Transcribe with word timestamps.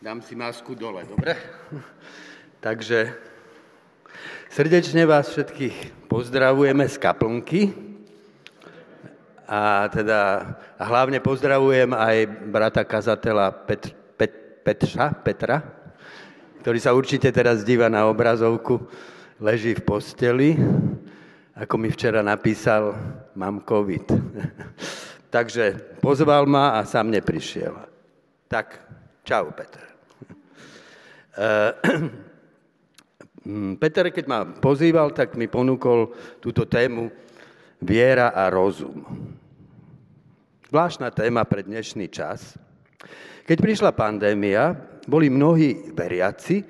Dám 0.00 0.24
si 0.24 0.32
masku 0.32 0.72
dole, 0.72 1.04
dobre? 1.04 1.36
Takže 2.64 3.12
srdečne 4.48 5.04
vás 5.04 5.28
všetkých 5.28 6.08
pozdravujeme 6.08 6.88
z 6.88 6.96
kaplnky. 6.96 7.68
A 9.44 9.92
teda 9.92 10.20
a 10.80 10.82
hlavne 10.88 11.20
pozdravujem 11.20 11.92
aj 11.92 12.16
brata 12.48 12.80
kazatela 12.80 13.52
Pet, 13.52 13.92
Pet, 14.16 14.64
Petra, 14.64 15.12
Petra, 15.12 15.60
ktorý 16.64 16.80
sa 16.80 16.96
určite 16.96 17.28
teraz 17.28 17.60
díva 17.60 17.92
na 17.92 18.08
obrazovku, 18.08 18.80
leží 19.36 19.76
v 19.76 19.84
posteli, 19.84 20.56
ako 21.52 21.76
mi 21.76 21.92
včera 21.92 22.24
napísal, 22.24 22.96
mám 23.36 23.60
COVID. 23.68 24.16
Takže 25.36 26.00
pozval 26.00 26.48
ma 26.48 26.80
a 26.80 26.88
sám 26.88 27.12
neprišiel. 27.12 27.76
Tak, 28.48 28.80
čau, 29.28 29.52
Petr. 29.52 29.89
Eh, 31.40 31.72
Peter, 33.80 34.12
keď 34.12 34.24
ma 34.28 34.44
pozýval, 34.44 35.16
tak 35.16 35.32
mi 35.40 35.48
ponúkol 35.48 36.12
túto 36.44 36.68
tému 36.68 37.08
viera 37.80 38.36
a 38.36 38.52
rozum. 38.52 39.00
Zvláštna 40.68 41.08
téma 41.08 41.48
pre 41.48 41.64
dnešný 41.64 42.12
čas. 42.12 42.60
Keď 43.48 43.58
prišla 43.58 43.96
pandémia, 43.96 44.76
boli 45.08 45.32
mnohí 45.32 45.96
veriaci, 45.96 46.62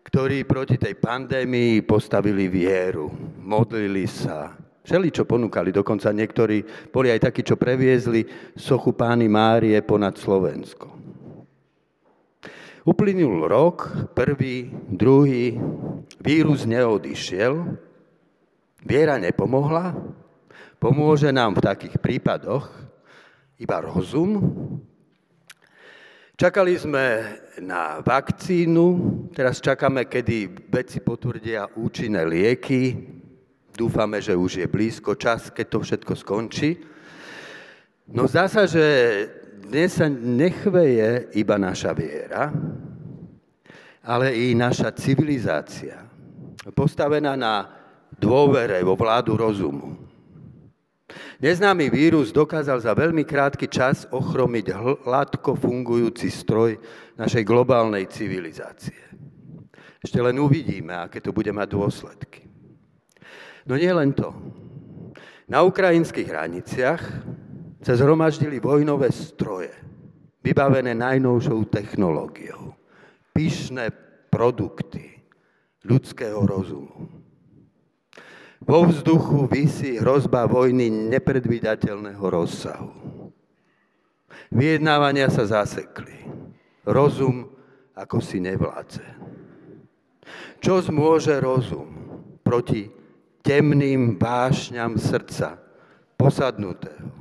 ktorí 0.00 0.48
proti 0.48 0.80
tej 0.80 0.96
pandémii 0.96 1.84
postavili 1.84 2.48
vieru, 2.48 3.12
modlili 3.44 4.08
sa, 4.08 4.56
všeli, 4.82 5.12
čo 5.12 5.28
ponúkali. 5.28 5.70
Dokonca 5.70 6.08
niektorí 6.10 6.88
boli 6.88 7.12
aj 7.12 7.30
takí, 7.30 7.44
čo 7.44 7.60
previezli 7.60 8.24
sochu 8.56 8.96
pány 8.96 9.28
Márie 9.28 9.76
ponad 9.84 10.16
Slovensko. 10.16 10.99
Uplynul 12.80 13.44
rok, 13.44 14.08
prvý, 14.16 14.72
druhý, 14.88 15.60
vírus 16.16 16.64
neodišiel, 16.64 17.76
viera 18.80 19.20
nepomohla, 19.20 19.92
pomôže 20.80 21.28
nám 21.28 21.60
v 21.60 21.64
takých 21.68 22.00
prípadoch 22.00 22.72
iba 23.60 23.84
rozum. 23.84 24.40
Čakali 26.40 26.80
sme 26.80 27.36
na 27.60 28.00
vakcínu, 28.00 28.84
teraz 29.36 29.60
čakáme, 29.60 30.08
kedy 30.08 30.64
vedci 30.72 31.04
potvrdia 31.04 31.68
účinné 31.76 32.24
lieky. 32.24 32.96
Dúfame, 33.76 34.24
že 34.24 34.32
už 34.32 34.64
je 34.64 34.66
blízko 34.72 35.20
čas, 35.20 35.52
keď 35.52 35.66
to 35.68 35.78
všetko 35.84 36.12
skončí. 36.16 36.80
No 38.08 38.24
zdá 38.24 38.48
sa, 38.48 38.64
že 38.64 38.80
dnes 39.60 40.00
sa 40.00 40.08
nechveje 40.08 41.36
iba 41.36 41.60
naša 41.60 41.92
viera, 41.92 42.48
ale 44.00 44.32
i 44.32 44.56
naša 44.56 44.90
civilizácia, 44.96 46.08
postavená 46.72 47.36
na 47.36 47.68
dôvere 48.16 48.80
vo 48.80 48.96
vládu 48.96 49.36
rozumu. 49.36 49.96
Neznámy 51.40 51.88
vírus 51.88 52.36
dokázal 52.36 52.84
za 52.84 52.92
veľmi 52.92 53.24
krátky 53.24 53.66
čas 53.66 54.04
ochromiť 54.12 54.76
hladko 55.08 55.56
fungujúci 55.56 56.28
stroj 56.28 56.76
našej 57.16 57.42
globálnej 57.48 58.04
civilizácie. 58.12 59.00
Ešte 60.00 60.20
len 60.20 60.36
uvidíme, 60.36 60.96
aké 60.96 61.20
to 61.20 61.32
bude 61.32 61.48
mať 61.52 61.68
dôsledky. 61.72 62.44
No 63.64 63.76
nie 63.76 63.92
len 63.92 64.12
to. 64.16 64.32
Na 65.48 65.64
ukrajinských 65.64 66.28
hraniciach 66.28 67.02
sa 67.80 67.96
zhromaždili 67.96 68.60
vojnové 68.60 69.08
stroje, 69.12 69.72
vybavené 70.44 70.92
najnovšou 70.92 71.64
technológiou, 71.72 72.76
pyšné 73.32 73.92
produkty 74.28 75.20
ľudského 75.84 76.44
rozumu. 76.44 77.08
Vo 78.60 78.84
vzduchu 78.84 79.48
vysí 79.48 79.96
hrozba 79.96 80.44
vojny 80.44 80.92
nepredvídateľného 81.08 82.20
rozsahu. 82.20 82.92
Vyjednávania 84.52 85.32
sa 85.32 85.48
zasekli. 85.48 86.28
Rozum 86.84 87.48
ako 87.96 88.20
si 88.20 88.36
nevládze. 88.40 89.04
Čo 90.60 90.84
zmôže 90.84 91.40
rozum 91.40 91.88
proti 92.44 92.92
temným 93.40 94.20
vášňam 94.20 95.00
srdca 95.00 95.56
posadnutého? 96.20 97.19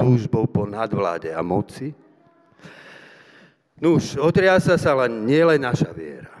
Túžbou 0.00 0.48
po 0.48 0.64
nadvláde 0.64 1.28
a 1.36 1.44
moci. 1.44 1.92
Nuž, 3.80 4.16
otriasa 4.16 4.80
sa 4.80 4.96
len 5.04 5.28
nielen 5.28 5.60
naša 5.60 5.92
viera. 5.92 6.32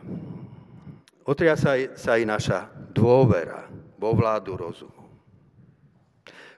Otriasa 1.24 1.76
sa 1.96 2.16
aj 2.16 2.22
naša 2.24 2.58
dôvera 2.92 3.68
vo 4.00 4.16
vládu 4.16 4.56
rozumu. 4.56 5.04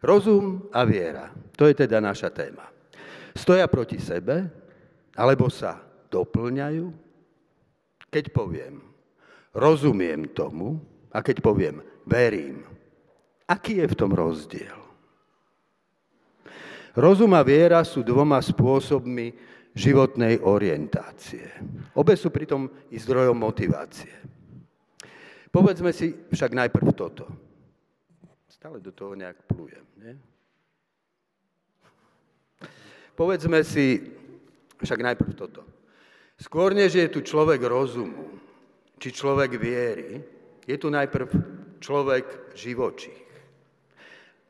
Rozum 0.02 0.66
a 0.74 0.82
viera, 0.82 1.30
to 1.54 1.70
je 1.70 1.74
teda 1.86 2.02
naša 2.02 2.30
téma. 2.34 2.66
Stoja 3.34 3.70
proti 3.70 4.02
sebe, 4.02 4.50
alebo 5.14 5.46
sa 5.46 5.78
doplňajú? 6.10 6.90
Keď 8.10 8.34
poviem, 8.34 8.82
rozumiem 9.54 10.26
tomu, 10.34 10.82
a 11.14 11.22
keď 11.22 11.44
poviem, 11.44 11.78
verím, 12.08 12.66
aký 13.46 13.84
je 13.84 13.86
v 13.86 13.98
tom 13.98 14.10
rozdiel? 14.10 14.81
Rozum 16.92 17.32
a 17.32 17.40
viera 17.40 17.80
sú 17.88 18.04
dvoma 18.04 18.36
spôsobmi 18.44 19.32
životnej 19.72 20.44
orientácie. 20.44 21.48
Obe 21.96 22.12
sú 22.20 22.28
pritom 22.28 22.68
i 22.92 23.00
zdrojom 23.00 23.32
motivácie. 23.32 24.12
Povedzme 25.48 25.92
si 25.92 26.12
však 26.12 26.52
najprv 26.52 26.88
toto. 26.92 27.24
Stále 28.48 28.80
do 28.80 28.92
toho 28.92 29.16
nejak 29.16 29.40
plujem, 29.48 29.84
nie? 30.00 30.14
Povedzme 33.16 33.60
si 33.64 34.00
však 34.80 35.00
najprv 35.00 35.32
toto. 35.36 35.64
Skôr 36.40 36.76
než 36.76 36.96
je 36.96 37.08
tu 37.08 37.20
človek 37.24 37.60
rozumu, 37.64 38.36
či 39.00 39.12
človek 39.12 39.56
viery, 39.56 40.20
je 40.64 40.76
tu 40.76 40.88
najprv 40.88 41.28
človek 41.80 42.54
živočí. 42.56 43.12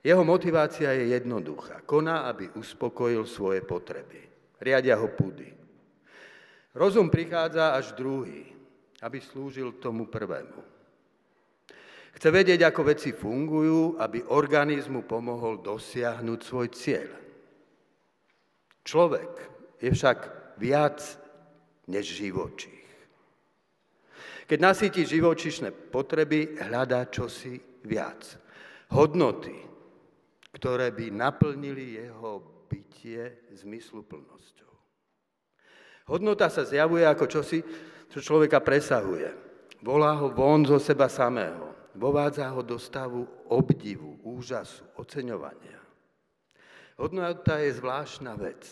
Jeho 0.02 0.26
motivácia 0.26 0.90
je 0.98 1.14
jednoduchá. 1.14 1.86
Koná, 1.86 2.26
aby 2.26 2.50
uspokojil 2.58 3.22
svoje 3.22 3.62
potreby. 3.62 4.18
Riadia 4.58 4.98
ho 4.98 5.06
pudy. 5.06 5.46
Rozum 6.74 7.06
prichádza 7.06 7.78
až 7.78 7.94
druhý, 7.94 8.50
aby 9.02 9.18
slúžil 9.22 9.78
tomu 9.78 10.10
prvému. 10.10 10.58
Chce 12.12 12.28
vedieť, 12.28 12.66
ako 12.66 12.92
veci 12.92 13.10
fungujú, 13.14 13.96
aby 13.96 14.26
organizmu 14.26 15.06
pomohol 15.06 15.62
dosiahnuť 15.64 16.40
svoj 16.42 16.68
cieľ. 16.74 17.10
Človek 18.82 19.32
je 19.78 19.90
však 19.90 20.18
viac 20.58 20.98
než 21.88 22.04
živočích. 22.10 22.90
Keď 24.50 24.58
nasíti 24.60 25.06
živočišné 25.06 25.72
potreby, 25.88 26.60
hľadá 26.60 27.08
čosi 27.08 27.56
viac. 27.86 28.20
Hodnoty, 28.92 29.71
ktoré 30.52 30.92
by 30.92 31.08
naplnili 31.12 31.96
jeho 31.96 32.40
bytie 32.68 33.52
zmysluplnosťou. 33.52 34.72
Hodnota 36.12 36.52
sa 36.52 36.64
zjavuje 36.64 37.04
ako 37.08 37.24
čosi, 37.28 37.60
čo 38.12 38.18
človeka 38.20 38.60
presahuje. 38.60 39.32
Volá 39.80 40.14
ho 40.18 40.30
von 40.30 40.62
zo 40.68 40.76
seba 40.76 41.08
samého. 41.08 41.72
Vovádza 41.92 42.48
ho 42.48 42.64
do 42.64 42.80
stavu 42.80 43.24
obdivu, 43.52 44.16
úžasu, 44.24 44.84
oceňovania. 44.96 45.80
Hodnota 46.96 47.60
je 47.60 47.76
zvláštna 47.76 48.32
vec. 48.40 48.64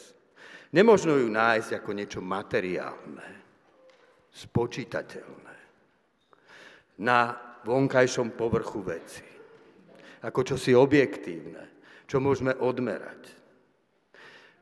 Nemožno 0.70 1.18
ju 1.18 1.28
nájsť 1.28 1.82
ako 1.82 1.90
niečo 1.92 2.20
materiálne, 2.22 3.28
spočítateľné, 4.30 5.56
na 7.02 7.34
vonkajšom 7.66 8.38
povrchu 8.38 8.80
veci, 8.86 9.26
ako 10.20 10.40
čosi 10.44 10.76
objektívne, 10.76 11.64
čo 12.04 12.20
môžeme 12.20 12.52
odmerať. 12.56 13.32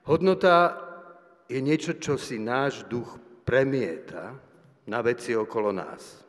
Hodnota 0.09 0.79
je 1.51 1.61
niečo, 1.61 1.97
čo 2.01 2.17
si 2.17 2.41
náš 2.41 2.87
duch 2.89 3.21
premieta 3.45 4.37
na 4.89 5.01
veci 5.05 5.37
okolo 5.37 5.73
nás. 5.73 6.25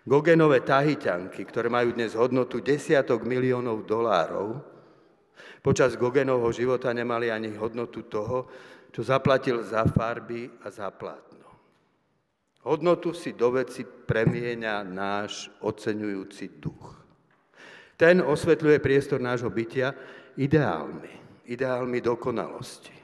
Gogenové 0.00 0.64
tahyťanky, 0.64 1.44
ktoré 1.44 1.68
majú 1.68 1.92
dnes 1.92 2.16
hodnotu 2.16 2.64
desiatok 2.64 3.28
miliónov 3.28 3.84
dolárov, 3.84 4.64
počas 5.60 5.96
Gogenovho 5.96 6.48
života 6.52 6.88
nemali 6.96 7.28
ani 7.28 7.52
hodnotu 7.52 8.08
toho, 8.08 8.48
čo 8.90 9.04
zaplatil 9.04 9.60
za 9.60 9.84
farby 9.84 10.48
a 10.64 10.72
za 10.72 10.88
plátno. 10.88 11.48
Hodnotu 12.64 13.16
si 13.16 13.32
do 13.32 13.56
veci 13.56 13.84
premieňa 13.84 14.84
náš 14.84 15.48
oceňujúci 15.64 16.60
duch. 16.60 16.99
Ten 18.00 18.24
osvetľuje 18.24 18.80
priestor 18.80 19.20
nášho 19.20 19.52
bytia 19.52 19.92
ideálmi, 20.40 21.44
ideálmi 21.52 22.00
dokonalosti, 22.00 22.96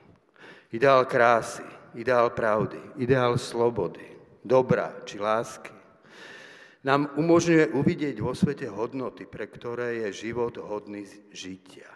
ideál 0.72 1.04
krásy, 1.04 1.69
ideál 2.00 2.32
pravdy, 2.32 2.81
ideál 2.96 3.37
slobody, 3.37 4.16
dobra 4.40 5.04
či 5.04 5.20
lásky, 5.20 5.76
nám 6.81 7.12
umožňuje 7.12 7.76
uvidieť 7.76 8.16
vo 8.25 8.32
svete 8.32 8.72
hodnoty, 8.72 9.28
pre 9.28 9.52
ktoré 9.52 10.08
je 10.08 10.32
život 10.32 10.56
hodný 10.56 11.04
žitia. 11.28 11.93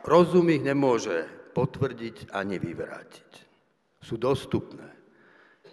Rozum 0.00 0.48
ich 0.48 0.64
nemôže 0.64 1.28
potvrdiť 1.52 2.32
ani 2.32 2.56
vyvrátiť. 2.56 3.30
Sú 4.00 4.16
dostupné 4.16 4.88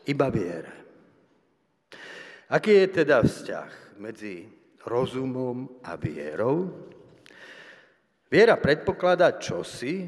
iba 0.03 0.27
viere. 0.27 0.73
Aký 2.51 2.75
je 2.75 2.87
teda 2.91 3.23
vzťah 3.23 4.01
medzi 4.01 4.60
rozumom 4.85 5.81
a 5.85 5.95
vierou? 5.95 6.71
Viera 8.31 8.55
predpokladá 8.55 9.35
čosi, 9.35 10.07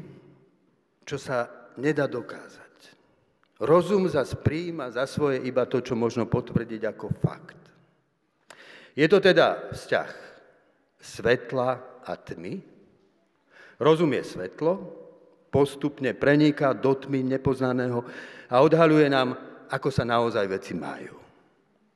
čo 1.04 1.16
sa 1.20 1.70
nedá 1.76 2.08
dokázať. 2.08 2.72
Rozum 3.60 4.08
zas 4.10 4.34
príjima 4.34 4.90
za 4.90 5.04
svoje 5.04 5.44
iba 5.44 5.68
to, 5.68 5.84
čo 5.84 5.94
možno 5.94 6.24
potvrdiť 6.26 6.82
ako 6.90 7.06
fakt. 7.20 7.60
Je 8.96 9.06
to 9.10 9.20
teda 9.20 9.70
vzťah 9.74 10.10
svetla 10.98 11.68
a 12.06 12.12
tmy. 12.16 12.62
Rozum 13.78 14.10
je 14.14 14.24
svetlo, 14.24 14.72
postupne 15.50 16.14
preniká 16.14 16.72
do 16.72 16.94
tmy 16.94 17.22
nepoznaného 17.38 18.02
a 18.48 18.62
odhaluje 18.62 19.06
nám, 19.10 19.36
ako 19.70 19.88
sa 19.90 20.02
naozaj 20.06 20.46
veci 20.48 20.72
majú. 20.74 21.23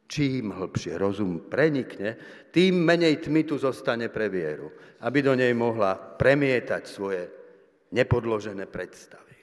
Čím 0.09 0.57
hlbšie 0.57 0.97
rozum 0.97 1.53
prenikne, 1.53 2.17
tým 2.49 2.81
menej 2.81 3.21
tmy 3.21 3.45
tu 3.45 3.61
zostane 3.61 4.09
pre 4.09 4.33
vieru, 4.33 4.73
aby 5.05 5.21
do 5.21 5.37
nej 5.37 5.53
mohla 5.53 5.93
premietať 5.95 6.83
svoje 6.89 7.23
nepodložené 7.93 8.65
predstavy. 8.65 9.37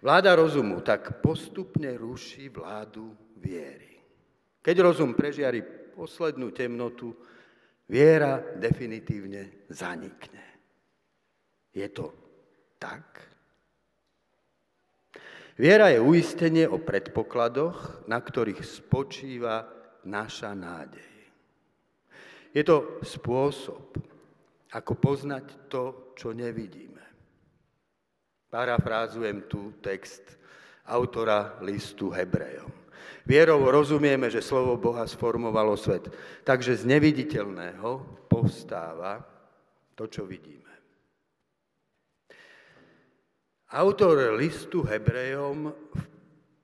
Vláda 0.00 0.32
rozumu 0.36 0.80
tak 0.80 1.20
postupne 1.20 1.92
ruší 2.00 2.48
vládu 2.48 3.12
viery. 3.36 4.00
Keď 4.64 4.76
rozum 4.80 5.12
prežiari 5.12 5.60
poslednú 5.92 6.52
temnotu, 6.56 7.12
viera 7.92 8.40
definitívne 8.56 9.68
zanikne. 9.68 10.44
Je 11.76 11.86
to 11.92 12.12
tak? 12.80 13.35
Viera 15.56 15.88
je 15.88 16.04
uistenie 16.04 16.68
o 16.68 16.76
predpokladoch, 16.76 18.04
na 18.04 18.20
ktorých 18.20 18.60
spočíva 18.60 19.64
naša 20.04 20.52
nádej. 20.52 21.12
Je 22.52 22.60
to 22.60 23.00
spôsob, 23.00 23.96
ako 24.72 24.92
poznať 25.00 25.72
to, 25.72 26.12
čo 26.12 26.36
nevidíme. 26.36 27.00
Parafrázujem 28.52 29.48
tu 29.48 29.80
text 29.80 30.36
autora 30.88 31.56
listu 31.64 32.12
Hebrejom. 32.12 32.72
Vierou 33.26 33.58
rozumieme, 33.66 34.30
že 34.30 34.44
slovo 34.44 34.78
Boha 34.78 35.08
sformovalo 35.08 35.74
svet. 35.74 36.12
Takže 36.46 36.78
z 36.78 36.84
neviditeľného 36.86 38.04
povstáva 38.30 39.24
to, 39.98 40.06
čo 40.06 40.22
vidíme. 40.28 40.65
Autor 43.76 44.32
listu 44.40 44.80
Hebrejom 44.88 45.68
v 45.68 46.04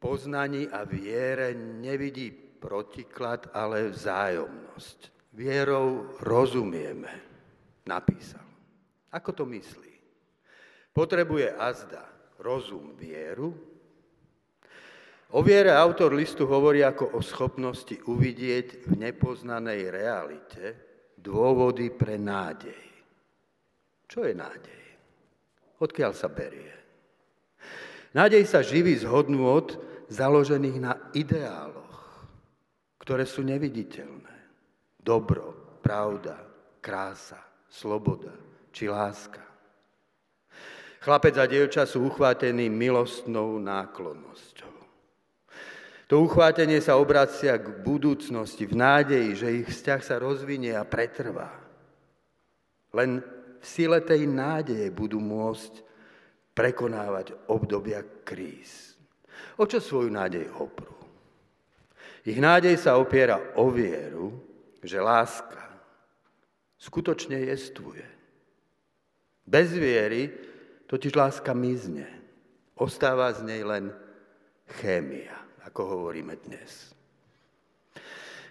poznaní 0.01 0.65
a 0.65 0.89
viere 0.89 1.53
nevidí 1.53 2.33
protiklad, 2.33 3.53
ale 3.53 3.93
vzájomnosť. 3.93 5.13
Vierou 5.37 6.09
rozumieme, 6.25 7.13
napísal. 7.85 8.41
Ako 9.13 9.29
to 9.37 9.45
myslí? 9.45 9.93
Potrebuje 10.97 11.53
azda 11.53 12.01
rozum 12.41 12.97
vieru. 12.97 13.53
O 15.37 15.45
viere 15.45 15.69
autor 15.77 16.17
listu 16.17 16.49
hovorí 16.49 16.81
ako 16.81 17.13
o 17.13 17.21
schopnosti 17.21 17.93
uvidieť 18.09 18.89
v 18.89 18.93
nepoznanej 18.97 19.93
realite 19.93 20.65
dôvody 21.21 21.93
pre 21.93 22.17
nádej. 22.17 22.85
Čo 24.09 24.25
je 24.25 24.33
nádej? 24.33 24.83
Odkiaľ 25.77 26.13
sa 26.17 26.33
berie? 26.33 26.82
Nádej 28.13 28.45
sa 28.45 28.61
živí 28.61 28.93
z 28.93 29.09
hodnôt 29.09 29.73
založených 30.13 30.79
na 30.79 30.95
ideáloch, 31.17 32.29
ktoré 33.01 33.25
sú 33.25 33.41
neviditeľné. 33.41 34.37
Dobro, 35.01 35.81
pravda, 35.81 36.37
krása, 36.85 37.41
sloboda 37.73 38.37
či 38.69 38.89
láska. 38.93 39.41
Chlapec 41.03 41.35
a 41.41 41.51
dievča 41.51 41.83
sú 41.83 42.07
uchvátení 42.07 42.71
milostnou 42.71 43.59
náklonnosťou. 43.59 44.71
To 46.13 46.29
uchvátenie 46.29 46.79
sa 46.85 47.01
obracia 47.01 47.57
k 47.57 47.81
budúcnosti 47.81 48.69
v 48.69 48.77
nádeji, 48.77 49.31
že 49.33 49.49
ich 49.65 49.69
vzťah 49.73 50.01
sa 50.05 50.21
rozvinie 50.21 50.77
a 50.77 50.85
pretrvá. 50.85 51.49
Len 52.93 53.25
v 53.59 53.65
sile 53.65 54.05
tej 54.05 54.29
nádeje 54.29 54.93
budú 54.93 55.19
môcť 55.19 55.92
prekonávať 56.53 57.49
obdobia 57.49 58.05
kríz. 58.25 58.97
O 59.57 59.65
čo 59.69 59.81
svoju 59.81 60.13
nádej 60.13 60.49
oprú? 60.57 60.95
Ich 62.23 62.39
nádej 62.39 62.79
sa 62.79 62.97
opiera 62.97 63.41
o 63.59 63.69
vieru, 63.73 64.31
že 64.81 65.03
láska 65.03 65.61
skutočne 66.79 67.51
jestvuje. 67.51 68.07
Bez 69.43 69.75
viery 69.75 70.53
Totiž 70.93 71.17
láska 71.17 71.57
mizne. 71.57 72.05
Ostáva 72.77 73.33
z 73.33 73.49
nej 73.49 73.65
len 73.65 73.89
chémia, 74.77 75.33
ako 75.65 75.89
hovoríme 75.89 76.37
dnes. 76.45 76.93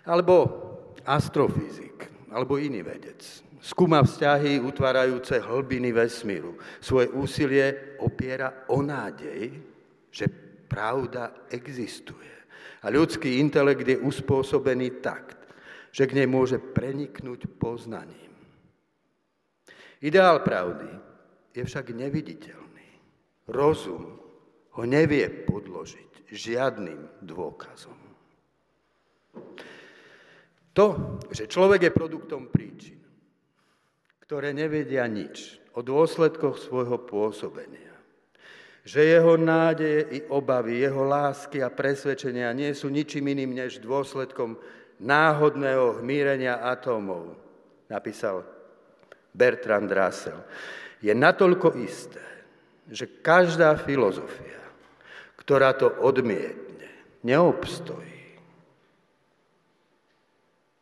Alebo 0.10 0.50
astrofyzik, 1.06 2.10
alebo 2.32 2.56
iný 2.56 2.82
vedec. 2.82 3.20
Skúma 3.62 4.02
vzťahy 4.02 4.58
utvárajúce 4.64 5.38
hlbiny 5.38 5.94
vesmíru. 5.94 6.58
Svoje 6.82 7.12
úsilie 7.14 8.00
opiera 8.02 8.66
o 8.74 8.82
nádej, 8.82 9.54
že 10.10 10.26
pravda 10.66 11.46
existuje. 11.52 12.32
A 12.82 12.90
ľudský 12.90 13.38
intelekt 13.38 13.86
je 13.86 14.02
uspôsobený 14.02 15.04
tak, 15.04 15.38
že 15.94 16.08
k 16.10 16.16
nej 16.18 16.26
môže 16.26 16.58
preniknúť 16.58 17.46
poznaním. 17.60 18.34
Ideál 20.02 20.42
pravdy 20.42 20.90
je 21.54 21.62
však 21.62 21.94
neviditeľný. 21.94 22.90
Rozum 23.52 24.18
ho 24.72 24.84
nevie 24.88 25.28
podložiť 25.28 26.32
žiadnym 26.32 27.22
dôkazom. 27.22 28.00
To, 30.72 31.20
že 31.32 31.52
človek 31.52 31.90
je 31.90 31.92
produktom 31.92 32.48
príčin, 32.48 33.02
ktoré 34.24 34.56
nevedia 34.56 35.04
nič 35.08 35.60
o 35.76 35.84
dôsledkoch 35.84 36.56
svojho 36.56 36.96
pôsobenia, 37.04 37.92
že 38.88 39.04
jeho 39.04 39.36
nádeje 39.36 40.08
i 40.16 40.20
obavy, 40.32 40.80
jeho 40.80 41.04
lásky 41.04 41.60
a 41.60 41.70
presvedčenia 41.70 42.56
nie 42.56 42.72
sú 42.72 42.88
ničím 42.88 43.36
iným 43.36 43.52
než 43.52 43.84
dôsledkom 43.84 44.56
náhodného 45.04 46.00
hmírenia 46.00 46.64
atómov, 46.64 47.36
napísal 47.92 48.48
Bertrand 49.36 49.92
Russell 49.92 50.40
je 51.02 51.12
natoľko 51.12 51.74
isté, 51.82 52.22
že 52.88 53.10
každá 53.10 53.74
filozofia, 53.76 54.62
ktorá 55.42 55.74
to 55.74 55.90
odmietne, 56.00 56.88
neobstojí. 57.26 58.21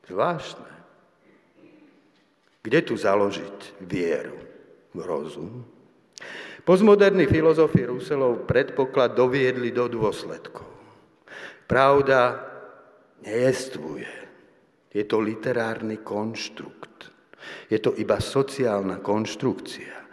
Zvláštne. 0.09 0.73
Kde 2.65 2.79
tu 2.81 2.97
založiť 2.97 3.85
vieru 3.85 4.41
rozum? 4.97 5.61
Postmoderní 6.65 7.29
filozofi 7.29 7.85
Ruselov 7.85 8.49
predpoklad 8.49 9.13
doviedli 9.13 9.69
do 9.69 9.85
dôsledkov. 9.85 10.65
Pravda 11.69 12.41
nejestvuje. 13.21 14.09
Je 14.89 15.05
to 15.05 15.21
literárny 15.21 16.01
konštrukt. 16.01 17.13
Je 17.69 17.77
to 17.77 17.93
iba 17.93 18.17
sociálna 18.17 19.05
konštrukcia. 19.05 20.09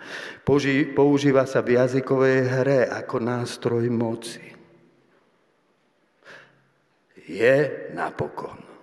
Používa 0.92 1.48
sa 1.48 1.64
v 1.64 1.80
jazykovej 1.80 2.38
hre 2.46 2.80
ako 2.86 3.16
nástroj 3.18 3.84
moci. 3.88 4.44
Je 7.26 7.90
napokon 7.96 8.75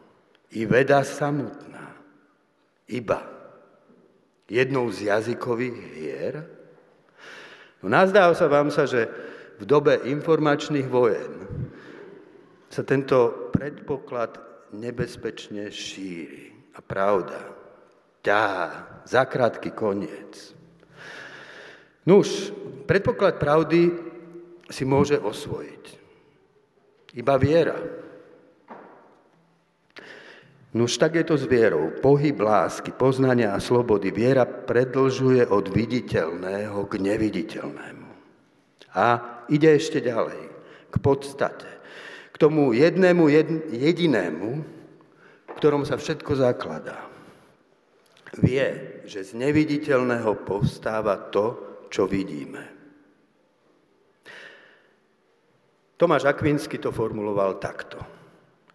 i 0.54 0.66
veda 0.70 1.02
samotná 1.02 1.98
iba 2.88 3.26
jednou 4.48 4.92
z 4.94 5.10
jazykových 5.10 5.80
hier? 5.98 6.34
No 7.82 7.90
nazdá 7.90 8.30
sa 8.38 8.48
vám 8.48 8.70
sa, 8.70 8.86
že 8.86 9.10
v 9.60 9.64
dobe 9.66 10.00
informačných 10.08 10.88
vojen 10.88 11.34
sa 12.70 12.82
tento 12.82 13.50
predpoklad 13.54 14.40
nebezpečne 14.74 15.70
šíri. 15.70 16.54
A 16.74 16.82
pravda, 16.82 17.38
ťahá 18.26 19.02
za 19.06 19.22
krátky 19.30 19.70
koniec. 19.78 20.58
Nuž, 22.10 22.50
predpoklad 22.90 23.38
pravdy 23.38 23.94
si 24.74 24.84
môže 24.90 25.22
osvojiť. 25.22 25.84
Iba 27.14 27.38
viera. 27.38 27.78
Nuž 30.74 30.98
tak 30.98 31.16
je 31.16 31.24
to 31.24 31.38
s 31.38 31.46
vierou. 31.46 31.94
Pohyb 32.02 32.34
lásky, 32.42 32.90
poznania 32.90 33.54
a 33.54 33.62
slobody. 33.62 34.10
Viera 34.10 34.42
predlžuje 34.42 35.46
od 35.46 35.70
viditeľného 35.70 36.90
k 36.90 36.94
neviditeľnému. 36.98 38.10
A 38.98 39.06
ide 39.54 39.70
ešte 39.78 40.02
ďalej, 40.02 40.42
k 40.90 40.96
podstate. 40.98 41.70
K 42.34 42.36
tomu 42.42 42.74
jednému, 42.74 43.30
jedinému, 43.70 44.50
ktorom 45.62 45.86
sa 45.86 45.94
všetko 45.94 46.42
zakladá. 46.42 47.06
Vie, 48.42 48.98
že 49.06 49.22
z 49.22 49.38
neviditeľného 49.38 50.42
povstáva 50.42 51.30
to, 51.30 51.62
čo 51.94 52.10
vidíme. 52.10 52.66
Tomáš 56.02 56.26
Akvinsky 56.26 56.82
to 56.82 56.90
formuloval 56.90 57.62
takto. 57.62 58.23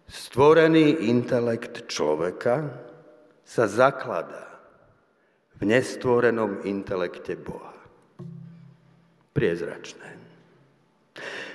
Stvorený 0.09 1.05
intelekt 1.05 1.85
človeka 1.85 2.65
sa 3.45 3.69
zakladá 3.69 4.49
v 5.61 5.69
nestvorenom 5.69 6.65
intelekte 6.65 7.37
Boha. 7.37 7.77
Priezračné. 9.37 10.17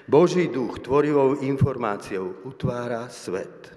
Boží 0.06 0.46
duch 0.46 0.78
tvorivou 0.86 1.42
informáciou 1.42 2.46
utvára 2.46 3.10
svet. 3.10 3.74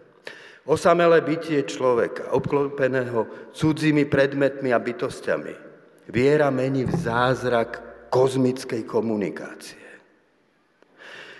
Osamelé 0.69 1.25
bytie 1.25 1.65
človeka, 1.65 2.29
obklopeného 2.37 3.49
cudzími 3.57 4.05
predmetmi 4.05 4.69
a 4.69 4.77
bytostiami, 4.77 5.55
viera 6.13 6.53
mení 6.53 6.85
v 6.85 6.93
zázrak 6.93 7.81
kozmickej 8.13 8.85
komunikácie. 8.85 9.89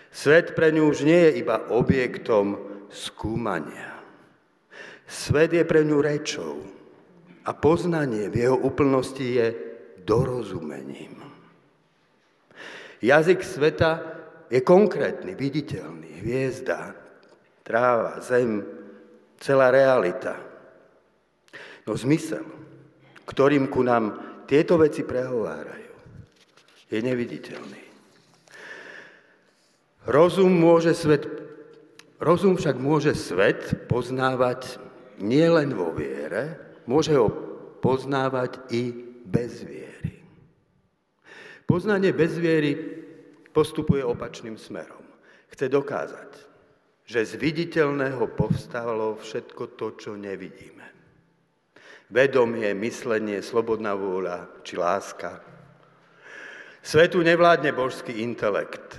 Svet 0.10 0.58
pre 0.58 0.74
ňu 0.74 0.90
už 0.90 1.06
nie 1.06 1.22
je 1.30 1.46
iba 1.46 1.70
objektom 1.70 2.67
skúmania. 2.92 3.98
Svet 5.08 5.56
je 5.56 5.64
pre 5.64 5.88
ňu 5.88 6.04
rečou 6.04 6.60
a 7.48 7.56
poznanie 7.56 8.28
v 8.28 8.44
jeho 8.44 8.58
úplnosti 8.60 9.24
je 9.24 9.48
dorozumením. 10.04 11.16
Jazyk 13.00 13.40
sveta 13.46 13.92
je 14.52 14.60
konkrétny, 14.64 15.38
viditeľný. 15.38 16.20
Hviezda, 16.24 16.92
tráva, 17.64 18.20
zem, 18.20 18.66
celá 19.40 19.70
realita. 19.70 20.36
No 21.88 21.96
zmysel, 21.96 22.44
ktorým 23.24 23.72
ku 23.72 23.86
nám 23.86 24.20
tieto 24.50 24.76
veci 24.76 25.08
prehovárajú, 25.08 25.96
je 26.92 27.00
neviditeľný. 27.00 27.84
Rozum 30.08 30.52
môže 30.52 30.96
svet 30.96 31.47
Rozum 32.18 32.58
však 32.58 32.82
môže 32.82 33.14
svet 33.14 33.86
poznávať 33.86 34.82
nielen 35.22 35.78
vo 35.78 35.94
viere, 35.94 36.58
môže 36.90 37.14
ho 37.14 37.30
poznávať 37.78 38.58
i 38.74 38.90
bez 39.22 39.62
viery. 39.62 40.18
Poznanie 41.70 42.16
bez 42.18 42.34
viery 42.42 42.74
postupuje 43.54 44.02
opačným 44.02 44.58
smerom. 44.58 45.04
Chce 45.54 45.70
dokázať, 45.70 46.32
že 47.06 47.22
z 47.22 47.34
viditeľného 47.38 48.34
povstalo 48.34 49.22
všetko 49.22 49.78
to, 49.78 49.88
čo 50.00 50.12
nevidíme. 50.18 50.86
Vedomie, 52.08 52.72
myslenie, 52.72 53.44
slobodná 53.44 53.94
vôľa 53.94 54.64
či 54.64 54.80
láska. 54.80 55.44
Svetu 56.80 57.20
nevládne 57.20 57.76
božský 57.76 58.24
intelekt. 58.24 58.96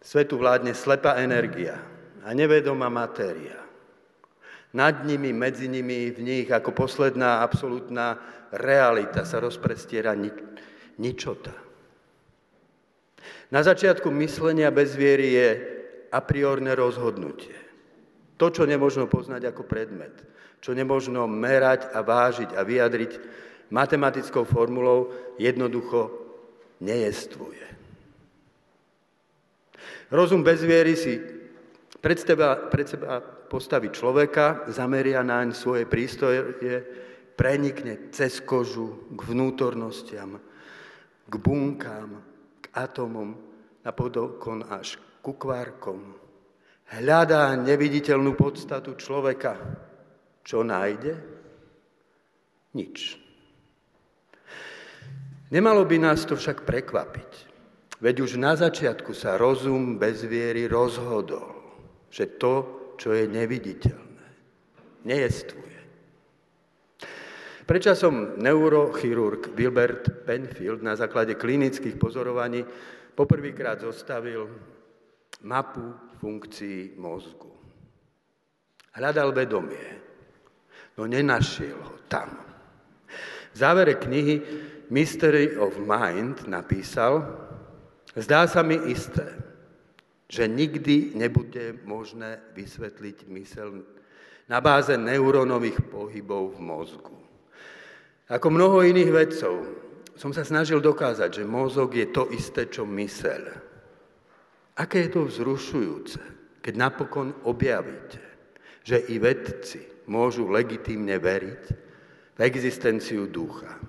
Svetu 0.00 0.40
vládne 0.40 0.72
slepá 0.72 1.20
energia, 1.20 1.76
a 2.24 2.34
nevedomá 2.34 2.90
matéria. 2.90 3.58
Nad 4.74 5.06
nimi, 5.08 5.32
medzi 5.32 5.64
nimi, 5.64 6.12
v 6.12 6.20
nich 6.20 6.48
ako 6.52 6.76
posledná 6.76 7.40
absolútna 7.40 8.20
realita 8.52 9.24
sa 9.24 9.40
rozprestiera 9.40 10.12
ni- 10.12 10.34
ničota. 11.00 11.52
Na 13.48 13.64
začiatku 13.64 14.12
myslenia 14.12 14.68
bez 14.68 14.92
viery 14.92 15.32
je 15.32 15.48
a 16.12 16.18
priorné 16.20 16.76
rozhodnutie. 16.76 17.56
To, 18.36 18.52
čo 18.52 18.68
nemôžno 18.68 19.08
poznať 19.08 19.50
ako 19.50 19.64
predmet, 19.64 20.14
čo 20.60 20.76
nemôžno 20.76 21.24
merať 21.26 21.88
a 21.90 22.04
vážiť 22.04 22.54
a 22.54 22.60
vyjadriť 22.62 23.12
matematickou 23.72 24.44
formulou, 24.44 25.10
jednoducho 25.40 26.12
nejestvuje. 26.84 27.66
Rozum 30.08 30.40
bez 30.40 30.64
viery 30.64 30.96
si 30.96 31.37
pred 31.98 32.18
seba, 32.18 32.56
pred 32.70 32.86
seba 32.86 33.20
postaví 33.48 33.90
človeka, 33.90 34.68
zameria 34.68 35.24
naň 35.24 35.56
svoje 35.56 35.88
prístroje, 35.88 36.44
prenikne 37.34 38.10
cez 38.12 38.44
kožu 38.44 39.08
k 39.14 39.20
vnútornostiam, 39.24 40.36
k 41.26 41.34
bunkám, 41.38 42.20
k 42.60 42.66
atomom, 42.76 43.38
napokon 43.82 44.68
až 44.68 45.00
ku 45.24 45.34
kvárkom. 45.34 46.14
Hľadá 46.88 47.52
neviditeľnú 47.56 48.32
podstatu 48.32 48.96
človeka. 48.96 49.60
Čo 50.40 50.64
nájde? 50.64 51.20
Nič. 52.72 53.20
Nemalo 55.52 55.84
by 55.84 55.96
nás 56.00 56.24
to 56.24 56.36
však 56.36 56.64
prekvapiť. 56.64 57.48
Veď 58.00 58.16
už 58.24 58.40
na 58.40 58.56
začiatku 58.56 59.12
sa 59.12 59.36
rozum 59.36 60.00
bez 60.00 60.24
viery 60.24 60.64
rozhodol 60.64 61.57
že 62.08 62.38
to, 62.40 62.54
čo 62.98 63.14
je 63.14 63.28
neviditeľné, 63.30 64.26
nejestvuje. 65.06 65.68
Prečasom 67.68 68.40
neurochirurg 68.40 69.52
Wilbert 69.52 70.24
Penfield 70.24 70.80
na 70.80 70.96
základe 70.96 71.36
klinických 71.36 72.00
pozorovaní 72.00 72.64
poprvýkrát 73.12 73.84
zostavil 73.84 74.48
mapu 75.44 75.92
funkcií 76.16 76.96
mozgu. 76.96 77.52
Hľadal 78.96 79.36
vedomie, 79.36 80.00
no 80.96 81.04
nenašiel 81.04 81.76
ho 81.76 81.96
tam. 82.08 82.40
V 83.52 83.56
závere 83.56 84.00
knihy 84.00 84.42
Mystery 84.88 85.52
of 85.60 85.76
Mind 85.76 86.48
napísal, 86.48 87.20
zdá 88.16 88.48
sa 88.48 88.64
mi 88.64 88.80
isté, 88.88 89.28
že 90.28 90.44
nikdy 90.44 91.16
nebude 91.16 91.80
možné 91.88 92.36
vysvetliť 92.52 93.32
mysel 93.32 93.80
na 94.48 94.60
báze 94.60 94.92
neurónových 94.92 95.80
pohybov 95.88 96.56
v 96.56 96.60
mozgu. 96.60 97.16
Ako 98.28 98.52
mnoho 98.52 98.84
iných 98.84 99.08
vedcov 99.12 99.54
som 100.12 100.36
sa 100.36 100.44
snažil 100.44 100.84
dokázať, 100.84 101.40
že 101.40 101.44
mozog 101.48 101.96
je 101.96 102.12
to 102.12 102.28
isté, 102.28 102.68
čo 102.68 102.84
mysel. 102.84 103.48
Aké 104.76 105.08
je 105.08 105.16
to 105.16 105.24
vzrušujúce, 105.24 106.20
keď 106.60 106.74
napokon 106.76 107.32
objavíte, 107.48 108.20
že 108.84 109.08
i 109.08 109.16
vedci 109.16 109.80
môžu 110.12 110.48
legitímne 110.52 111.16
veriť 111.16 111.64
v 112.36 112.40
existenciu 112.44 113.28
ducha. 113.32 113.80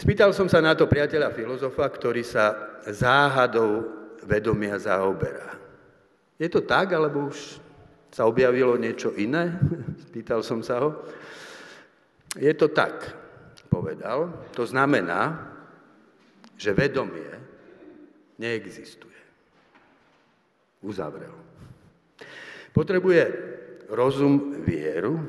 Spýtal 0.00 0.32
som 0.32 0.48
sa 0.48 0.64
na 0.64 0.72
to 0.72 0.88
priateľa 0.88 1.30
filozofa, 1.30 1.84
ktorý 1.92 2.24
sa 2.24 2.56
záhadou 2.88 3.99
vedomia 4.24 4.76
zaoberá. 4.76 5.56
Je 6.40 6.48
to 6.48 6.64
tak, 6.64 6.96
alebo 6.96 7.28
už 7.28 7.60
sa 8.08 8.24
objavilo 8.24 8.80
niečo 8.80 9.12
iné? 9.16 9.60
Spýtal 10.08 10.40
som 10.40 10.64
sa 10.64 10.80
ho. 10.80 11.04
Je 12.34 12.50
to 12.56 12.72
tak, 12.72 13.12
povedal. 13.68 14.48
To 14.56 14.64
znamená, 14.64 15.36
že 16.56 16.72
vedomie 16.72 17.28
neexistuje. 18.40 19.20
Uzavrel. 20.80 21.36
Potrebuje 22.72 23.22
rozum 23.92 24.62
vieru, 24.62 25.20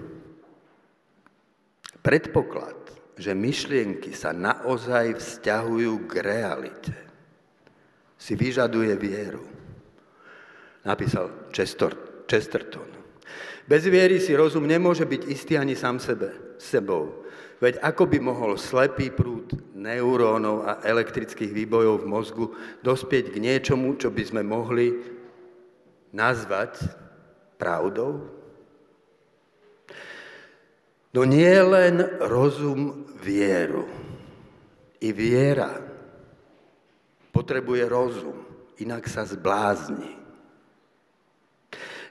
predpoklad, 1.99 2.77
že 3.17 3.35
myšlienky 3.35 4.15
sa 4.15 4.31
naozaj 4.31 5.19
vzťahujú 5.19 5.93
k 6.07 6.11
realite 6.23 7.10
si 8.21 8.37
vyžaduje 8.37 8.93
vieru. 9.01 9.41
Napísal 10.85 11.49
Chester, 11.49 11.97
Chesterton. 12.29 12.85
Bez 13.65 13.89
viery 13.89 14.21
si 14.21 14.37
rozum 14.37 14.69
nemôže 14.69 15.09
byť 15.09 15.21
istý 15.25 15.57
ani 15.57 15.73
sám 15.73 15.97
sebe, 15.97 16.57
sebou. 16.61 17.25
Veď 17.61 17.81
ako 17.81 18.09
by 18.09 18.17
mohol 18.21 18.51
slepý 18.57 19.13
prúd 19.13 19.53
neurónov 19.73 20.65
a 20.65 20.81
elektrických 20.85 21.53
výbojov 21.53 22.01
v 22.01 22.09
mozgu 22.09 22.45
dospieť 22.81 23.33
k 23.33 23.37
niečomu, 23.37 23.97
čo 23.97 24.09
by 24.09 24.23
sme 24.25 24.41
mohli 24.41 24.97
nazvať 26.13 26.89
pravdou? 27.61 28.25
No 31.13 31.21
nie 31.25 31.53
len 31.61 32.01
rozum 32.21 33.05
vieru. 33.21 33.85
I 35.01 35.09
viera 35.13 35.90
potrebuje 37.31 37.83
rozum 37.87 38.37
inak 38.79 39.07
sa 39.07 39.23
zblázni. 39.27 40.19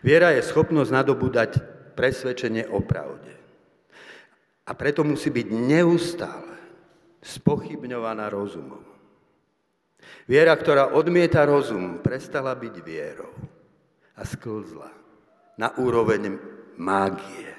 Viera 0.01 0.33
je 0.33 0.41
schopnosť 0.41 0.91
nadobúdať 0.91 1.51
presvedčenie 1.93 2.65
o 2.73 2.81
pravde. 2.81 3.37
A 4.65 4.73
preto 4.73 5.05
musí 5.05 5.29
byť 5.29 5.47
neustále 5.51 6.57
spochybňovaná 7.21 8.33
rozumom. 8.33 8.87
Viera, 10.25 10.57
ktorá 10.57 10.97
odmieta 10.97 11.45
rozum, 11.45 12.01
prestala 12.01 12.57
byť 12.57 12.75
vierou 12.81 13.35
a 14.17 14.23
sklzla 14.25 14.89
na 15.61 15.75
úroveň 15.77 16.39
mágie. 16.81 17.53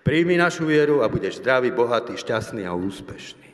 Príjmi 0.00 0.40
našu 0.40 0.64
vieru 0.64 1.04
a 1.04 1.12
budeš 1.12 1.44
zdravý, 1.44 1.68
bohatý, 1.74 2.16
šťastný 2.16 2.64
a 2.64 2.72
úspešný. 2.72 3.49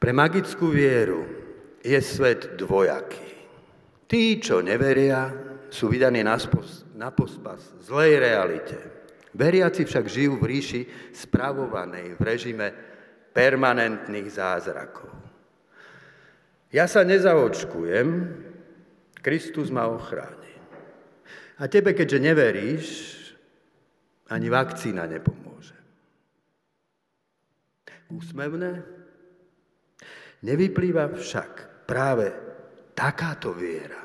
Pre 0.00 0.12
magickú 0.16 0.72
vieru 0.72 1.28
je 1.84 2.00
svet 2.00 2.56
dvojaký. 2.56 3.36
Tí, 4.08 4.40
čo 4.40 4.64
neveria, 4.64 5.28
sú 5.68 5.92
vydaní 5.92 6.24
na, 6.24 6.40
spos, 6.40 6.88
na 6.96 7.12
pospas 7.12 7.60
zlej 7.84 8.16
realite. 8.18 8.78
Veriaci 9.36 9.86
však 9.86 10.10
žijú 10.10 10.40
v 10.40 10.48
ríši 10.56 10.80
spravovanej 11.14 12.18
v 12.18 12.20
režime 12.24 12.68
permanentných 13.30 14.26
zázrakov. 14.26 15.12
Ja 16.74 16.88
sa 16.88 17.06
nezaočkujem, 17.06 18.08
Kristus 19.20 19.68
ma 19.68 19.86
ochráni. 19.86 20.54
A 21.60 21.68
tebe, 21.68 21.92
keďže 21.92 22.18
neveríš, 22.24 22.86
ani 24.32 24.48
vakcína 24.48 25.04
nepomôže. 25.04 25.76
Úsmevné? 28.10 28.99
Nevyplýva 30.40 31.12
však 31.12 31.84
práve 31.84 32.32
takáto 32.96 33.52
viera 33.52 34.00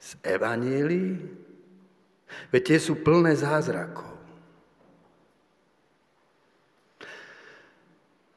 z 0.00 0.16
Evanielii? 0.24 1.12
Veď 2.48 2.62
tie 2.64 2.78
sú 2.80 3.04
plné 3.04 3.36
zázrakov. 3.36 4.08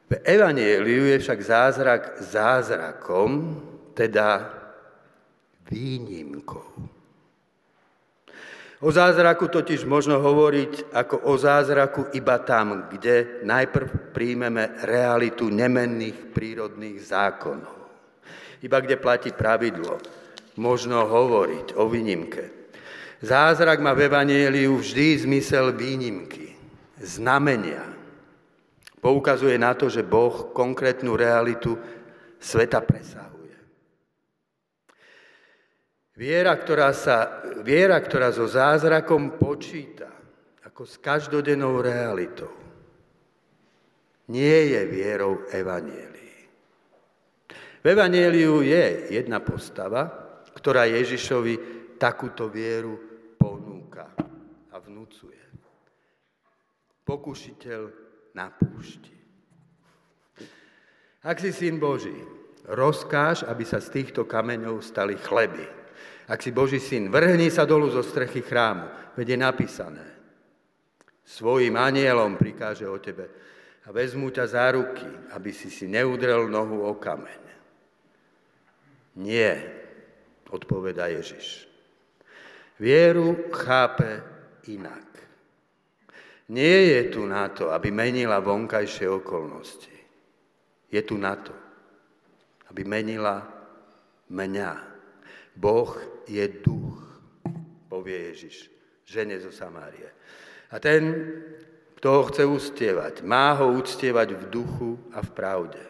V 0.09 0.13
Evanieliu 0.21 1.09
je 1.09 1.17
však 1.23 1.39
zázrak 1.41 2.03
zázrakom, 2.21 3.57
teda 3.97 4.51
výnimkou. 5.69 6.93
O 8.83 8.91
zázraku 8.91 9.47
totiž 9.47 9.87
možno 9.87 10.19
hovoriť 10.19 10.91
ako 10.91 11.31
o 11.31 11.39
zázraku 11.39 12.11
iba 12.19 12.35
tam, 12.43 12.91
kde 12.91 13.39
najprv 13.47 14.11
príjmeme 14.11 14.75
realitu 14.83 15.47
nemenných 15.47 16.35
prírodných 16.35 16.99
zákonov. 16.99 17.79
Iba 18.59 18.83
kde 18.83 18.99
platí 18.99 19.31
pravidlo. 19.31 20.03
Možno 20.59 20.99
hovoriť 21.07 21.79
o 21.79 21.87
výnimke. 21.87 22.43
Zázrak 23.23 23.79
má 23.79 23.95
v 23.95 24.11
Evangeliu 24.11 24.75
vždy 24.75 25.31
zmysel 25.31 25.71
výnimky, 25.71 26.51
znamenia. 26.99 27.87
Poukazuje 28.99 29.55
na 29.55 29.79
to, 29.79 29.87
že 29.87 30.03
Boh 30.03 30.51
konkrétnu 30.51 31.15
realitu 31.15 31.79
sveta 32.35 32.83
presahuje. 32.83 33.32
Viera, 36.13 36.53
ktorá, 36.53 36.93
sa, 36.93 37.41
viera, 37.65 37.97
ktorá 37.97 38.29
so 38.29 38.45
zázrakom 38.45 39.41
počíta, 39.41 40.13
ako 40.61 40.85
s 40.85 41.01
každodennou 41.01 41.81
realitou, 41.81 42.53
nie 44.29 44.77
je 44.77 44.81
vierou 44.85 45.41
Evanielii. 45.49 46.37
V 47.83 47.85
Evanieliu 47.85 48.63
je 48.63 49.11
jedna 49.11 49.43
postava, 49.43 50.07
ktorá 50.53 50.87
Ježišovi 50.87 51.55
takúto 51.99 52.47
vieru 52.47 52.95
ponúka 53.35 54.13
a 54.71 54.79
vnúcuje. 54.79 55.41
Pokušiteľ 57.03 57.81
na 58.37 58.47
púšti. 58.53 59.11
Ak 61.25 61.43
si 61.43 61.51
syn 61.51 61.81
Boží, 61.81 62.15
rozkáž, 62.69 63.43
aby 63.43 63.67
sa 63.67 63.83
z 63.83 63.91
týchto 63.91 64.23
kameňov 64.23 64.79
stali 64.79 65.19
chleby. 65.19 65.82
Ak 66.27 66.39
si 66.39 66.55
Boží 66.55 66.79
syn, 66.79 67.11
vrhni 67.11 67.51
sa 67.51 67.67
dolu 67.67 67.91
zo 67.91 67.99
strechy 67.99 68.39
chrámu, 68.39 69.15
veď 69.19 69.35
je 69.35 69.37
napísané. 69.37 70.07
Svojim 71.23 71.75
anielom 71.75 72.39
prikáže 72.39 72.87
o 72.87 72.99
tebe 72.99 73.27
a 73.83 73.91
vezmú 73.91 74.31
ťa 74.31 74.45
za 74.47 74.65
ruky, 74.71 75.07
aby 75.35 75.51
si 75.51 75.67
si 75.67 75.87
neudrel 75.87 76.47
nohu 76.47 76.87
o 76.87 76.95
kameň. 76.95 77.43
Nie, 79.19 79.53
odpoveda 80.49 81.11
Ježiš. 81.11 81.67
Vieru 82.79 83.51
chápe 83.51 84.23
inak. 84.67 85.05
Nie 86.49 86.99
je 86.99 87.01
tu 87.13 87.23
na 87.23 87.47
to, 87.51 87.71
aby 87.71 87.91
menila 87.91 88.43
vonkajšie 88.43 89.07
okolnosti. 89.07 89.95
Je 90.91 91.01
tu 91.01 91.15
na 91.15 91.35
to, 91.39 91.55
aby 92.69 92.83
menila 92.83 93.47
mňa. 94.29 94.92
Boh 95.53 95.93
je 96.25 96.45
duch, 96.61 96.99
povie 97.89 98.33
Ježiš, 98.33 98.71
žene 99.05 99.37
zo 99.37 99.53
Samárie. 99.53 100.09
A 100.73 100.81
ten, 100.81 101.13
kto 102.01 102.07
ho 102.09 102.21
chce 102.27 102.43
uctievať, 102.43 103.21
má 103.21 103.53
ho 103.61 103.69
uctievať 103.77 104.33
v 104.33 104.43
duchu 104.49 104.91
a 105.13 105.21
v 105.21 105.29
pravde. 105.31 105.83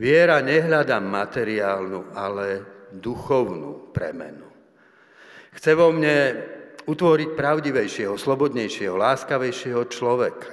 Viera 0.00 0.40
nehľadá 0.40 0.96
materiálnu, 0.98 2.16
ale 2.16 2.64
duchovnú 2.96 3.92
premenu. 3.92 4.48
Chce 5.52 5.76
vo 5.76 5.92
mne 5.92 6.40
utvoriť 6.88 7.36
pravdivejšieho, 7.36 8.16
slobodnejšieho, 8.16 8.96
láskavejšieho 8.96 9.82
človeka. 9.92 10.50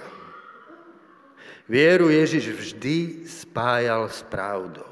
Vieru 1.69 2.09
Ježiš 2.09 2.45
vždy 2.49 3.29
spájal 3.29 4.09
s 4.09 4.25
pravdou. 4.25 4.88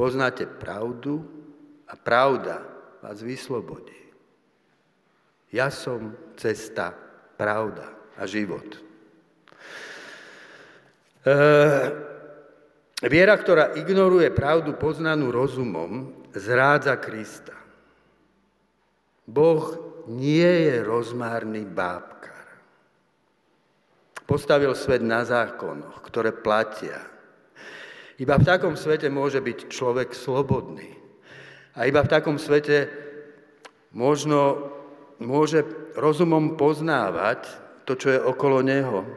Poznáte 0.00 0.48
pravdu 0.48 1.20
a 1.84 1.92
pravda 1.92 2.64
vás 3.04 3.20
vyslobodí. 3.20 4.00
Ja 5.52 5.68
som 5.68 6.16
cesta, 6.40 6.96
pravda 7.36 7.84
a 8.16 8.24
život. 8.24 8.80
E, 11.20 11.36
viera, 13.04 13.36
ktorá 13.36 13.76
ignoruje 13.76 14.32
pravdu 14.32 14.72
poznanú 14.72 15.28
rozumom, 15.28 16.24
zrádza 16.32 16.96
Krista. 16.96 17.60
Boh 19.28 19.76
nie 20.08 20.48
je 20.64 20.80
rozmárny 20.80 21.68
bábkar. 21.68 22.48
Postavil 24.24 24.72
svet 24.72 25.04
na 25.04 25.28
zákonoch, 25.28 26.00
ktoré 26.00 26.32
platia 26.32 27.09
iba 28.20 28.36
v 28.36 28.44
takom 28.44 28.76
svete 28.76 29.08
môže 29.08 29.40
byť 29.40 29.72
človek 29.72 30.12
slobodný. 30.12 30.92
A 31.72 31.88
iba 31.88 32.04
v 32.04 32.12
takom 32.12 32.36
svete 32.36 32.92
možno 33.96 34.68
môže 35.24 35.64
rozumom 35.96 36.60
poznávať 36.60 37.48
to, 37.88 37.96
čo 37.96 38.08
je 38.12 38.20
okolo 38.20 38.60
neho, 38.60 39.08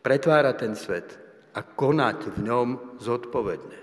pretvárať 0.00 0.56
ten 0.56 0.72
svet 0.72 1.20
a 1.52 1.60
konať 1.60 2.32
v 2.32 2.38
ňom 2.48 2.68
zodpovedne. 2.96 3.78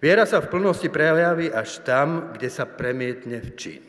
Viera 0.00 0.24
sa 0.24 0.40
v 0.40 0.48
plnosti 0.48 0.88
prejaví 0.88 1.52
až 1.52 1.84
tam, 1.84 2.32
kde 2.32 2.48
sa 2.48 2.64
premietne 2.64 3.42
v 3.44 3.50
čin. 3.58 3.84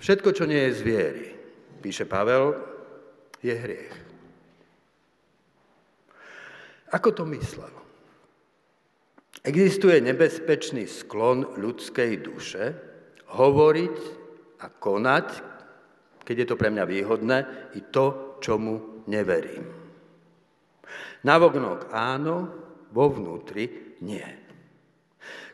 Všetko, 0.00 0.32
čo 0.32 0.48
nie 0.48 0.70
je 0.70 0.76
z 0.76 0.80
viery, 0.80 1.26
píše 1.84 2.08
Pavel, 2.08 2.56
je 3.44 3.52
hriech. 3.52 4.05
Ako 6.94 7.10
to 7.10 7.26
myslel? 7.26 7.72
Existuje 9.46 10.02
nebezpečný 10.02 10.90
sklon 10.90 11.58
ľudskej 11.58 12.18
duše 12.18 12.64
hovoriť 13.30 13.96
a 14.62 14.66
konať, 14.70 15.28
keď 16.26 16.36
je 16.42 16.46
to 16.50 16.58
pre 16.58 16.70
mňa 16.74 16.84
výhodné, 16.86 17.38
i 17.78 17.80
to, 17.90 18.38
čomu 18.42 19.06
neverím. 19.06 19.66
Navoknok 21.22 21.90
áno, 21.94 22.36
vo 22.90 23.06
vnútri 23.10 23.98
nie. 24.02 24.26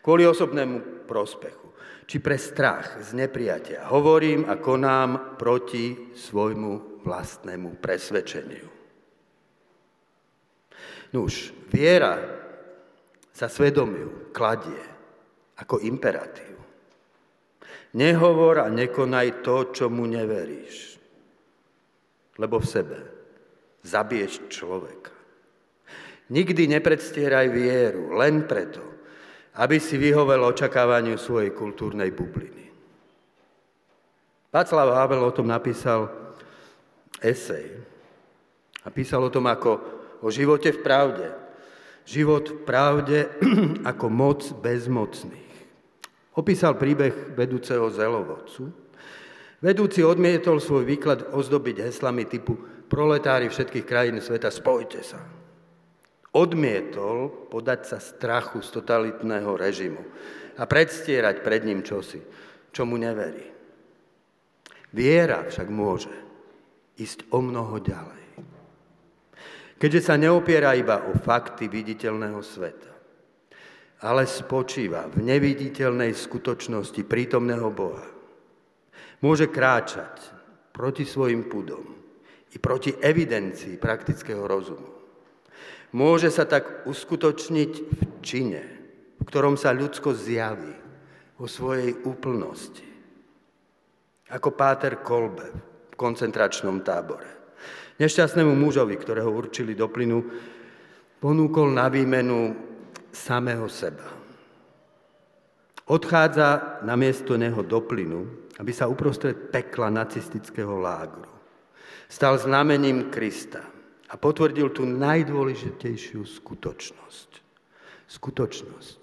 Kvôli 0.04 0.24
osobnému 0.28 1.04
prospechu, 1.08 1.72
či 2.08 2.20
pre 2.20 2.36
strach 2.36 3.00
z 3.00 3.16
nepriatia, 3.16 3.88
hovorím 3.88 4.48
a 4.48 4.60
konám 4.60 5.36
proti 5.40 6.12
svojmu 6.12 7.04
vlastnému 7.04 7.80
presvedčeniu. 7.80 8.81
Nuž, 11.12 11.52
viera 11.68 12.16
sa 13.32 13.48
svedomiu 13.48 14.32
kladie 14.32 14.80
ako 15.60 15.84
imperatív. 15.84 16.56
Nehovor 17.92 18.64
a 18.64 18.72
nekonaj 18.72 19.44
to, 19.44 19.68
čo 19.76 19.92
mu 19.92 20.08
neveríš, 20.08 20.96
lebo 22.40 22.56
v 22.56 22.66
sebe 22.66 22.98
zabiješ 23.84 24.48
človeka. 24.48 25.12
Nikdy 26.32 26.72
nepredstieraj 26.72 27.52
vieru, 27.52 28.16
len 28.16 28.48
preto, 28.48 28.80
aby 29.60 29.76
si 29.76 30.00
vyhovel 30.00 30.40
očakávaniu 30.48 31.20
svojej 31.20 31.52
kultúrnej 31.52 32.08
bubliny. 32.08 32.72
Václav 34.48 34.96
Havel 34.96 35.28
o 35.28 35.32
tom 35.32 35.52
napísal 35.52 36.08
esej. 37.20 37.76
A 38.82 38.88
písal 38.88 39.20
o 39.20 39.32
tom 39.32 39.44
ako 39.48 40.01
o 40.22 40.30
živote 40.30 40.70
v 40.72 40.80
pravde. 40.80 41.28
Život 42.06 42.44
v 42.48 42.58
pravde 42.64 43.18
ako 43.90 44.06
moc 44.08 44.40
bezmocných. 44.62 45.54
Opísal 46.38 46.80
príbeh 46.80 47.36
vedúceho 47.36 47.92
zelovodcu. 47.92 48.72
Vedúci 49.62 50.02
odmietol 50.02 50.58
svoj 50.58 50.82
výklad 50.88 51.30
ozdobiť 51.30 51.86
heslami 51.86 52.26
typu 52.26 52.56
proletári 52.88 53.52
všetkých 53.52 53.86
krajín 53.86 54.18
sveta, 54.18 54.50
spojte 54.50 55.02
sa 55.04 55.42
odmietol 56.32 57.48
podať 57.52 57.80
sa 57.84 57.98
strachu 58.00 58.64
z 58.64 58.68
totalitného 58.80 59.52
režimu 59.52 60.02
a 60.56 60.64
predstierať 60.64 61.44
pred 61.44 61.62
ním 61.64 61.84
čosi, 61.84 62.20
čo 62.72 62.88
mu 62.88 62.96
neverí. 62.96 63.44
Viera 64.92 65.44
však 65.44 65.68
môže 65.72 66.12
ísť 67.00 67.28
o 67.32 67.40
mnoho 67.40 67.80
ďalej. 67.80 68.21
Keďže 69.82 70.00
sa 70.06 70.14
neopiera 70.14 70.78
iba 70.78 71.10
o 71.10 71.18
fakty 71.18 71.66
viditeľného 71.66 72.38
sveta, 72.38 72.94
ale 74.06 74.30
spočíva 74.30 75.10
v 75.10 75.26
neviditeľnej 75.26 76.14
skutočnosti 76.14 77.02
prítomného 77.02 77.66
Boha. 77.74 78.06
Môže 79.26 79.50
kráčať 79.50 80.22
proti 80.70 81.02
svojim 81.02 81.50
púdom 81.50 81.82
i 82.54 82.62
proti 82.62 82.94
evidencii 82.94 83.74
praktického 83.82 84.46
rozumu. 84.46 84.86
Môže 85.98 86.30
sa 86.30 86.46
tak 86.46 86.86
uskutočniť 86.86 87.72
v 87.82 88.02
čine, 88.22 88.62
v 89.18 89.24
ktorom 89.26 89.58
sa 89.58 89.74
ľudsko 89.74 90.14
zjaví 90.14 90.78
o 91.42 91.50
svojej 91.50 91.90
úplnosti. 92.06 92.86
Ako 94.30 94.54
Páter 94.54 95.02
Kolbe 95.02 95.50
v 95.90 95.94
koncentračnom 95.98 96.86
tábore. 96.86 97.41
Nešťastnému 97.98 98.54
mužovi, 98.56 98.96
ktorého 98.96 99.28
určili 99.28 99.76
do 99.76 99.86
plynu, 99.86 100.18
ponúkol 101.22 101.70
na 101.70 101.86
výmenu 101.92 102.56
samého 103.12 103.68
seba. 103.70 104.08
Odchádza 105.86 106.80
na 106.86 106.96
miesto 106.96 107.36
neho 107.36 107.60
do 107.62 107.82
plynu, 107.84 108.50
aby 108.58 108.72
sa 108.72 108.88
uprostred 108.88 109.52
pekla 109.52 109.90
nacistického 109.92 110.78
lágru 110.78 111.32
stal 112.12 112.36
znamením 112.36 113.08
Krista 113.08 113.64
a 114.12 114.14
potvrdil 114.20 114.68
tú 114.76 114.84
najdôležitejšiu 114.84 116.20
skutočnosť. 116.20 117.30
Skutočnosť, 118.04 119.00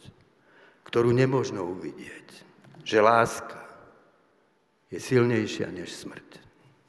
ktorú 0.85 1.09
nemožno 1.09 1.65
uvidieť. 1.65 2.45
Že 2.85 2.97
láska 3.01 3.57
je 4.93 5.01
silnejšia 5.01 5.73
než 5.73 5.89
smrť. 5.89 6.48